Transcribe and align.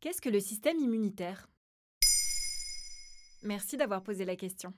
Qu'est-ce 0.00 0.20
que 0.20 0.28
le 0.28 0.40
système 0.40 0.78
immunitaire? 0.78 1.48
Merci 3.42 3.76
d'avoir 3.76 4.02
posé 4.02 4.24
la 4.24 4.36
question. 4.36 4.74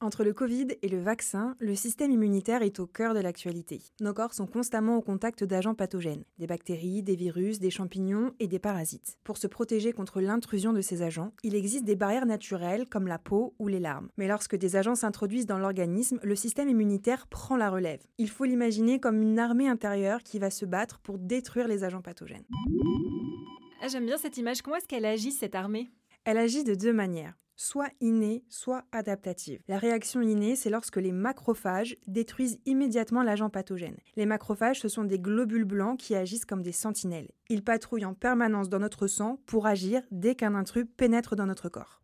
Entre 0.00 0.24
le 0.24 0.34
Covid 0.34 0.68
et 0.82 0.88
le 0.88 0.98
vaccin, 0.98 1.54
le 1.60 1.74
système 1.74 2.10
immunitaire 2.10 2.62
est 2.62 2.78
au 2.78 2.86
cœur 2.86 3.14
de 3.14 3.20
l'actualité. 3.20 3.80
Nos 4.00 4.12
corps 4.12 4.34
sont 4.34 4.46
constamment 4.46 4.96
au 4.96 5.00
contact 5.00 5.44
d'agents 5.44 5.74
pathogènes, 5.74 6.24
des 6.38 6.46
bactéries, 6.46 7.02
des 7.02 7.16
virus, 7.16 7.58
des 7.58 7.70
champignons 7.70 8.32
et 8.38 8.46
des 8.46 8.58
parasites. 8.58 9.16
Pour 9.24 9.38
se 9.38 9.46
protéger 9.46 9.92
contre 9.92 10.20
l'intrusion 10.20 10.72
de 10.72 10.82
ces 10.82 11.00
agents, 11.02 11.32
il 11.42 11.54
existe 11.54 11.84
des 11.84 11.96
barrières 11.96 12.26
naturelles 12.26 12.86
comme 12.88 13.06
la 13.06 13.18
peau 13.18 13.54
ou 13.58 13.68
les 13.68 13.80
larmes. 13.80 14.08
Mais 14.18 14.28
lorsque 14.28 14.56
des 14.56 14.76
agents 14.76 14.94
s'introduisent 14.96 15.46
dans 15.46 15.58
l'organisme, 15.58 16.18
le 16.22 16.36
système 16.36 16.68
immunitaire 16.68 17.26
prend 17.26 17.56
la 17.56 17.70
relève. 17.70 18.02
Il 18.18 18.28
faut 18.28 18.44
l'imaginer 18.44 19.00
comme 19.00 19.22
une 19.22 19.38
armée 19.38 19.68
intérieure 19.68 20.22
qui 20.22 20.38
va 20.38 20.50
se 20.50 20.66
battre 20.66 20.98
pour 20.98 21.18
détruire 21.18 21.68
les 21.68 21.82
agents 21.84 22.02
pathogènes. 22.02 22.44
Ah, 23.80 23.88
J'aime 23.88 24.06
bien 24.06 24.18
cette 24.18 24.36
image. 24.36 24.60
Comment 24.60 24.76
est-ce 24.76 24.88
qu'elle 24.88 25.06
agit, 25.06 25.32
cette 25.32 25.54
armée? 25.54 25.88
Elle 26.24 26.38
agit 26.38 26.64
de 26.64 26.74
deux 26.74 26.92
manières 26.92 27.34
soit 27.56 27.90
innée, 28.00 28.44
soit 28.48 28.84
adaptative. 28.92 29.60
La 29.68 29.78
réaction 29.78 30.20
innée, 30.20 30.56
c'est 30.56 30.70
lorsque 30.70 30.96
les 30.96 31.12
macrophages 31.12 31.96
détruisent 32.06 32.58
immédiatement 32.66 33.22
l'agent 33.22 33.50
pathogène. 33.50 33.96
Les 34.16 34.26
macrophages, 34.26 34.80
ce 34.80 34.88
sont 34.88 35.04
des 35.04 35.18
globules 35.18 35.64
blancs 35.64 35.98
qui 35.98 36.14
agissent 36.14 36.44
comme 36.44 36.62
des 36.62 36.72
sentinelles. 36.72 37.30
Ils 37.48 37.64
patrouillent 37.64 38.04
en 38.04 38.14
permanence 38.14 38.68
dans 38.68 38.78
notre 38.78 39.06
sang 39.06 39.38
pour 39.46 39.66
agir 39.66 40.02
dès 40.10 40.34
qu'un 40.34 40.54
intrus 40.54 40.86
pénètre 40.96 41.36
dans 41.36 41.46
notre 41.46 41.68
corps. 41.68 42.00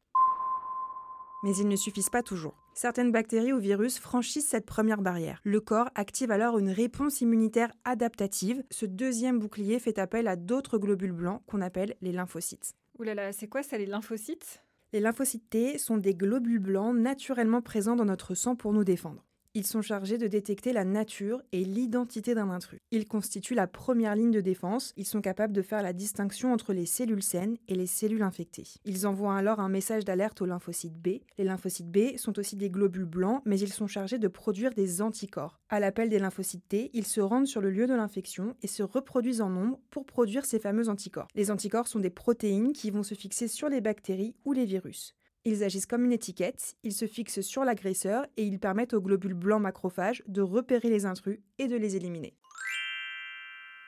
Mais 1.43 1.57
ils 1.57 1.69
ne 1.69 1.77
suffisent 1.77 2.11
pas 2.11 2.23
toujours. 2.23 2.55
Certaines 2.75 3.13
bactéries 3.13 3.53
ou 3.53 3.59
virus 3.59 3.99
franchissent 3.99 4.49
cette 4.49 4.67
première 4.67 5.01
barrière. 5.01 5.41
Le 5.43 5.61
corps 5.61 5.91
active 5.95 6.31
alors 6.31 6.59
une 6.59 6.71
réponse 6.71 7.23
immunitaire 7.23 7.73
adaptative. 7.85 8.63
Ce 8.71 8.85
deuxième 8.85 9.39
bouclier 9.39 9.79
fait 9.79 9.99
appel 9.99 10.29
à 10.29 10.37
d'autres 10.37 10.79
globules 10.79 11.13
blancs 11.13 11.43
qu'on 11.47 11.63
appelle 11.63 11.97
les 12.03 12.13
lymphocytes. 12.13 12.75
Ouh 12.99 13.05
là 13.05 13.15
là, 13.15 13.33
c'est 13.33 13.49
quoi 13.49 13.63
ça, 13.63 13.79
les 13.79 13.87
lymphocytes? 13.87 14.63
Les 14.93 15.01
lymphocytes 15.01 15.49
T 15.51 15.79
sont 15.79 15.99
des 15.99 16.15
globules 16.15 16.59
blancs 16.59 16.97
naturellement 16.97 17.63
présents 17.63 17.95
dans 17.95 18.05
notre 18.05 18.35
sang 18.35 18.57
pour 18.57 18.73
nous 18.73 18.83
défendre. 18.83 19.25
Ils 19.53 19.67
sont 19.67 19.83
chargés 19.83 20.17
de 20.17 20.29
détecter 20.29 20.73
la 20.73 20.85
nature 20.85 21.43
et 21.51 21.65
l'identité 21.65 22.37
d'un 22.37 22.51
intrus. 22.51 22.79
Ils 22.93 23.09
constituent 23.09 23.57
la 23.57 23.67
première 23.67 24.15
ligne 24.15 24.31
de 24.31 24.41
défense. 24.41 24.93
Ils 24.97 25.05
sont 25.05 25.21
capables 25.21 25.53
de 25.53 25.61
faire 25.61 25.83
la 25.83 25.93
distinction 25.93 26.53
entre 26.53 26.73
les 26.73 26.87
cellules 26.87 27.25
saines 27.25 27.57
et 27.67 27.75
les 27.75 27.89
cellules 27.89 28.23
infectées. 28.23 28.69
Ils 28.85 29.09
envoient 29.09 29.35
alors 29.35 29.59
un 29.59 29.69
message 29.69 30.05
d'alerte 30.05 30.41
aux 30.41 30.47
lymphocytes 30.47 30.97
B. 30.97 31.19
Les 31.37 31.43
lymphocytes 31.43 31.91
B 31.91 32.17
sont 32.17 32.39
aussi 32.39 32.55
des 32.55 32.71
globules 32.71 33.07
blancs, 33.07 33.43
mais 33.45 33.59
ils 33.59 33.73
sont 33.73 33.89
chargés 33.89 34.19
de 34.19 34.29
produire 34.29 34.73
des 34.73 35.03
anticorps. 35.03 35.59
À 35.69 35.81
l'appel 35.81 36.11
des 36.11 36.21
lymphocytes 36.21 36.69
T, 36.69 36.91
ils 36.95 37.07
se 37.07 37.21
rendent 37.21 37.49
sur 37.49 37.61
le 37.61 37.71
lieu 37.71 37.89
de 37.89 37.95
l'infection 37.95 38.55
et 38.63 38.69
se 38.69 38.85
reproduisent 38.85 39.41
en 39.41 39.51
nombre 39.51 39.81
pour 39.91 40.07
produire 40.07 40.45
ces 40.45 40.61
fameux 40.61 40.89
anticorps. 40.89 41.27
Les 41.35 41.51
anticorps 41.51 41.89
sont 41.89 41.99
des 41.99 42.11
protéines 42.11 42.73
qui 42.73 42.93
vont 42.93 43.03
se 43.03 43.17
fixer 43.17 43.49
sur 43.49 43.69
les 43.69 43.81
bactéries 43.81 44.37
ou 44.45 44.53
les 44.53 44.65
virus. 44.65 45.17
Ils 45.47 45.65
agissent 45.65 45.87
comme 45.87 46.05
une 46.05 46.13
étiquette, 46.13 46.77
ils 46.83 46.93
se 46.93 47.07
fixent 47.07 47.41
sur 47.41 47.65
l'agresseur 47.65 48.27
et 48.37 48.45
ils 48.45 48.61
permettent 48.61 48.93
aux 48.93 49.01
globules 49.01 49.35
blancs 49.35 49.63
macrophages 49.63 50.23
de 50.29 50.43
repérer 50.43 50.91
les 50.91 51.07
intrus 51.07 51.41
et 51.59 51.67
de 51.67 51.77
les 51.77 51.97
éliminer. 51.97 52.35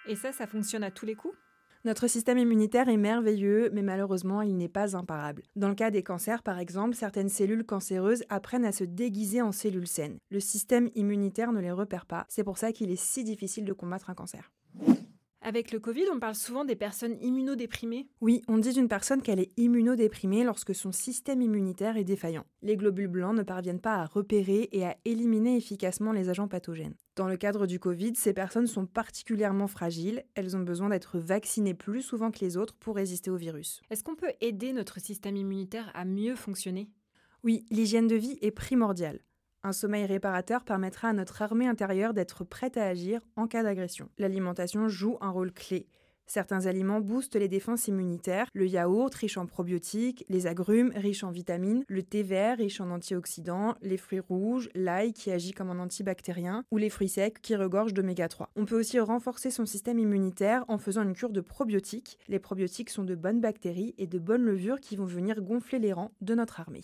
Et 0.08 0.16
ça, 0.16 0.32
ça 0.32 0.46
fonctionne 0.46 0.82
à 0.82 0.90
tous 0.90 1.04
les 1.04 1.14
coups? 1.14 1.36
Notre 1.84 2.06
système 2.06 2.38
immunitaire 2.38 2.88
est 2.88 2.96
merveilleux, 2.96 3.68
mais 3.72 3.82
malheureusement, 3.82 4.40
il 4.40 4.56
n'est 4.56 4.68
pas 4.68 4.96
imparable. 4.96 5.42
Dans 5.56 5.68
le 5.68 5.74
cas 5.74 5.90
des 5.90 6.02
cancers, 6.02 6.42
par 6.42 6.58
exemple, 6.58 6.94
certaines 6.94 7.28
cellules 7.28 7.64
cancéreuses 7.64 8.24
apprennent 8.28 8.64
à 8.64 8.72
se 8.72 8.84
déguiser 8.84 9.42
en 9.42 9.52
cellules 9.52 9.88
saines. 9.88 10.18
Le 10.30 10.40
système 10.40 10.90
immunitaire 10.94 11.52
ne 11.52 11.60
les 11.60 11.72
repère 11.72 12.06
pas, 12.06 12.24
c'est 12.28 12.44
pour 12.44 12.56
ça 12.56 12.72
qu'il 12.72 12.90
est 12.90 12.96
si 12.96 13.24
difficile 13.24 13.64
de 13.64 13.72
combattre 13.72 14.10
un 14.10 14.14
cancer. 14.14 14.52
Avec 15.44 15.72
le 15.72 15.80
Covid, 15.80 16.04
on 16.14 16.20
parle 16.20 16.36
souvent 16.36 16.64
des 16.64 16.76
personnes 16.76 17.16
immunodéprimées. 17.20 18.06
Oui, 18.20 18.42
on 18.46 18.58
dit 18.58 18.72
d'une 18.72 18.86
personne 18.86 19.22
qu'elle 19.22 19.40
est 19.40 19.50
immunodéprimée 19.56 20.44
lorsque 20.44 20.72
son 20.72 20.92
système 20.92 21.42
immunitaire 21.42 21.96
est 21.96 22.04
défaillant. 22.04 22.44
Les 22.62 22.76
globules 22.76 23.08
blancs 23.08 23.36
ne 23.36 23.42
parviennent 23.42 23.80
pas 23.80 23.96
à 23.96 24.06
repérer 24.06 24.68
et 24.70 24.86
à 24.86 24.96
éliminer 25.04 25.56
efficacement 25.56 26.12
les 26.12 26.28
agents 26.28 26.46
pathogènes. 26.46 26.94
Dans 27.16 27.26
le 27.26 27.36
cadre 27.36 27.66
du 27.66 27.80
Covid, 27.80 28.12
ces 28.14 28.32
personnes 28.32 28.68
sont 28.68 28.86
particulièrement 28.86 29.66
fragiles, 29.66 30.22
elles 30.36 30.56
ont 30.56 30.62
besoin 30.62 30.90
d'être 30.90 31.18
vaccinées 31.18 31.74
plus 31.74 32.02
souvent 32.02 32.30
que 32.30 32.44
les 32.44 32.56
autres 32.56 32.76
pour 32.76 32.94
résister 32.94 33.28
au 33.28 33.36
virus. 33.36 33.82
Est-ce 33.90 34.04
qu'on 34.04 34.14
peut 34.14 34.32
aider 34.40 34.72
notre 34.72 35.00
système 35.00 35.36
immunitaire 35.36 35.90
à 35.94 36.04
mieux 36.04 36.36
fonctionner? 36.36 36.88
Oui, 37.42 37.66
l'hygiène 37.70 38.06
de 38.06 38.14
vie 38.14 38.38
est 38.42 38.52
primordiale. 38.52 39.18
Un 39.64 39.72
sommeil 39.72 40.06
réparateur 40.06 40.64
permettra 40.64 41.10
à 41.10 41.12
notre 41.12 41.40
armée 41.40 41.68
intérieure 41.68 42.14
d'être 42.14 42.42
prête 42.42 42.76
à 42.76 42.84
agir 42.84 43.20
en 43.36 43.46
cas 43.46 43.62
d'agression. 43.62 44.08
L'alimentation 44.18 44.88
joue 44.88 45.18
un 45.20 45.30
rôle 45.30 45.52
clé. 45.52 45.86
Certains 46.26 46.66
aliments 46.66 47.00
boostent 47.00 47.36
les 47.36 47.46
défenses 47.46 47.86
immunitaires, 47.86 48.48
le 48.54 48.66
yaourt 48.66 49.14
riche 49.14 49.36
en 49.36 49.46
probiotiques, 49.46 50.24
les 50.28 50.48
agrumes 50.48 50.90
riches 50.96 51.22
en 51.22 51.30
vitamines, 51.30 51.84
le 51.86 52.02
thé 52.02 52.24
vert 52.24 52.58
riche 52.58 52.80
en 52.80 52.90
antioxydants, 52.90 53.76
les 53.82 53.96
fruits 53.96 54.18
rouges, 54.18 54.68
l'ail 54.74 55.12
qui 55.12 55.30
agit 55.30 55.52
comme 55.52 55.70
un 55.70 55.78
antibactérien 55.78 56.64
ou 56.72 56.76
les 56.76 56.90
fruits 56.90 57.08
secs 57.08 57.40
qui 57.40 57.54
regorgent 57.54 57.94
d'oméga 57.94 58.26
3. 58.28 58.50
On 58.56 58.64
peut 58.64 58.78
aussi 58.78 58.98
renforcer 58.98 59.52
son 59.52 59.66
système 59.66 60.00
immunitaire 60.00 60.64
en 60.66 60.78
faisant 60.78 61.02
une 61.02 61.14
cure 61.14 61.30
de 61.30 61.40
probiotiques. 61.40 62.18
Les 62.26 62.40
probiotiques 62.40 62.90
sont 62.90 63.04
de 63.04 63.14
bonnes 63.14 63.40
bactéries 63.40 63.94
et 63.96 64.08
de 64.08 64.18
bonnes 64.18 64.44
levures 64.44 64.80
qui 64.80 64.96
vont 64.96 65.04
venir 65.04 65.40
gonfler 65.40 65.78
les 65.78 65.92
rangs 65.92 66.10
de 66.20 66.34
notre 66.34 66.58
armée. 66.58 66.82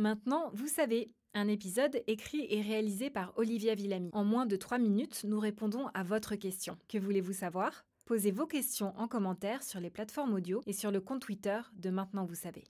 Maintenant, 0.00 0.50
vous 0.54 0.66
savez, 0.66 1.12
un 1.34 1.46
épisode 1.46 2.02
écrit 2.06 2.46
et 2.48 2.62
réalisé 2.62 3.10
par 3.10 3.34
Olivia 3.36 3.74
Villamy. 3.74 4.08
En 4.14 4.24
moins 4.24 4.46
de 4.46 4.56
3 4.56 4.78
minutes, 4.78 5.24
nous 5.24 5.38
répondons 5.38 5.88
à 5.92 6.02
votre 6.02 6.36
question. 6.36 6.78
Que 6.88 6.96
voulez-vous 6.96 7.34
savoir? 7.34 7.84
Posez 8.06 8.30
vos 8.30 8.46
questions 8.46 8.94
en 8.96 9.08
commentaire 9.08 9.62
sur 9.62 9.78
les 9.78 9.90
plateformes 9.90 10.32
audio 10.32 10.62
et 10.64 10.72
sur 10.72 10.90
le 10.90 11.02
compte 11.02 11.20
Twitter 11.20 11.60
de 11.74 11.90
Maintenant 11.90 12.24
Vous 12.24 12.34
savez. 12.34 12.64